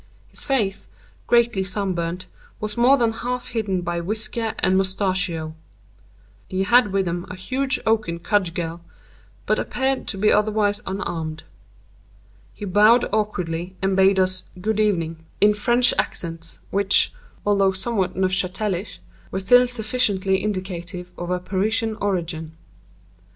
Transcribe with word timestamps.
His 0.29 0.43
face, 0.43 0.87
greatly 1.27 1.63
sunburnt, 1.63 2.25
was 2.59 2.75
more 2.75 2.97
than 2.97 3.11
half 3.11 3.49
hidden 3.49 3.83
by 3.83 4.01
whisker 4.01 4.55
and 4.57 4.75
mustachio. 4.75 5.53
He 6.49 6.63
had 6.63 6.91
with 6.91 7.07
him 7.07 7.27
a 7.29 7.35
huge 7.35 7.79
oaken 7.85 8.17
cudgel, 8.17 8.81
but 9.45 9.59
appeared 9.59 10.07
to 10.07 10.17
be 10.17 10.31
otherwise 10.31 10.81
unarmed. 10.87 11.43
He 12.51 12.65
bowed 12.65 13.05
awkwardly, 13.13 13.75
and 13.79 13.95
bade 13.95 14.19
us 14.19 14.45
"good 14.59 14.79
evening," 14.79 15.23
in 15.39 15.53
French 15.53 15.93
accents, 15.99 16.61
which, 16.71 17.13
although 17.45 17.71
somewhat 17.71 18.15
Neufchatelish, 18.15 18.97
were 19.29 19.39
still 19.39 19.67
sufficiently 19.67 20.43
indicative 20.43 21.11
of 21.15 21.29
a 21.29 21.37
Parisian 21.39 21.95
origin. 21.97 22.57